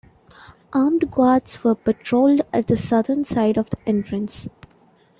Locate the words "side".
3.23-3.55